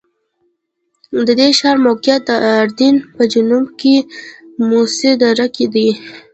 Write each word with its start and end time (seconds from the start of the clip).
د 1.27 1.29
دې 1.39 1.49
ښار 1.59 1.77
موقعیت 1.85 2.21
د 2.29 2.31
اردن 2.59 2.95
په 3.15 3.23
جنوب 3.33 3.65
کې 3.79 3.95
موسی 4.67 5.11
دره 5.21 5.47
کې 5.55 5.65
دی. 5.73 5.89